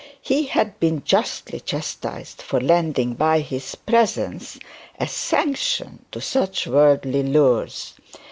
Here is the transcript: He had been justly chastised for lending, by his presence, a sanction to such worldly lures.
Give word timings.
He 0.23 0.47
had 0.47 0.79
been 0.79 1.03
justly 1.03 1.59
chastised 1.59 2.41
for 2.41 2.59
lending, 2.59 3.13
by 3.13 3.41
his 3.41 3.75
presence, 3.75 4.57
a 4.99 5.07
sanction 5.07 6.05
to 6.11 6.19
such 6.19 6.65
worldly 6.65 7.21
lures. 7.21 7.93